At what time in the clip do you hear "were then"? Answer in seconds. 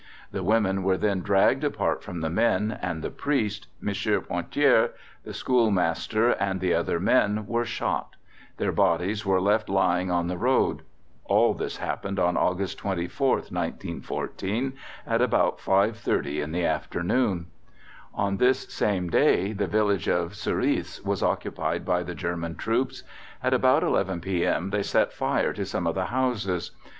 0.81-1.21